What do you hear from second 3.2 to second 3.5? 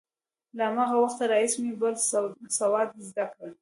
کړ.